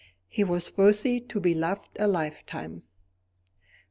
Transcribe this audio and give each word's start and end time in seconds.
"He 0.27 0.43
was 0.43 0.75
worthy 0.75 1.19
to 1.19 1.39
be 1.39 1.53
loved 1.53 1.91
a 1.99 2.07
Lifetime." 2.07 2.81